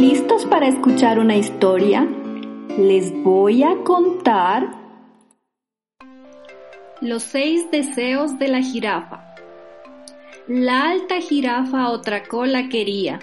[0.00, 2.06] ¿Listos para escuchar una historia?
[2.78, 4.70] Les voy a contar
[7.00, 9.34] los seis deseos de la jirafa.
[10.46, 13.18] La alta jirafa otra cola quería,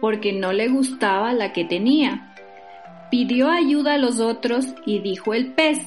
[0.00, 2.34] porque no le gustaba la que tenía.
[3.08, 5.78] Pidió ayuda a los otros y dijo el pez,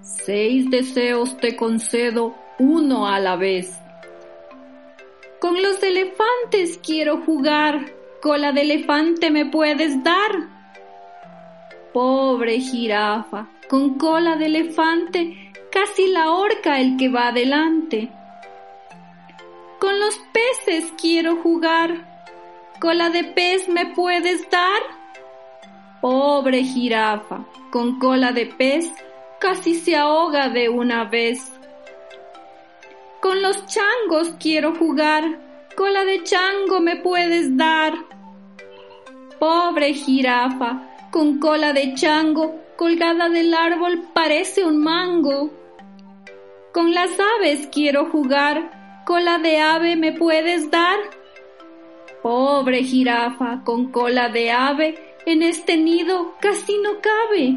[0.00, 3.78] Seis deseos te concedo, uno a la vez.
[5.38, 10.48] Con los elefantes quiero jugar, cola de elefante me puedes dar.
[11.92, 18.10] Pobre jirafa, con cola de elefante, casi la horca el que va adelante.
[19.78, 22.06] Con los peces quiero jugar.
[22.80, 24.82] ¿Cola de pez me puedes dar?
[26.00, 28.92] Pobre jirafa, con cola de pez
[29.38, 31.52] casi se ahoga de una vez.
[33.20, 35.47] Con los changos quiero jugar.
[35.78, 37.94] Cola de chango me puedes dar.
[39.38, 45.52] Pobre jirafa, con cola de chango colgada del árbol parece un mango.
[46.74, 50.98] Con las aves quiero jugar cola de ave me puedes dar?
[52.24, 57.54] Pobre jirafa, con cola de ave, en este nido casi no cabe.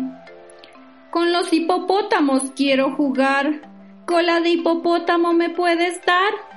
[1.09, 3.67] Con los hipopótamos quiero jugar.
[4.05, 6.51] ¿Cola de hipopótamo me puedes dar?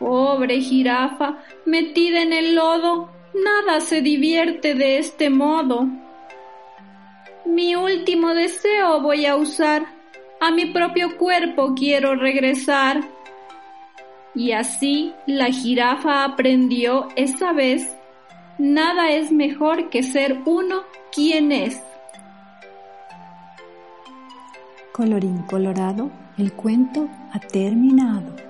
[0.00, 1.36] Pobre jirafa,
[1.66, 5.86] metida en el lodo, nada se divierte de este modo.
[7.44, 9.84] Mi último deseo voy a usar,
[10.40, 13.02] a mi propio cuerpo quiero regresar.
[14.34, 17.94] Y así la jirafa aprendió esa vez,
[18.56, 21.78] nada es mejor que ser uno quien es.
[24.92, 28.49] Colorín colorado, el cuento ha terminado.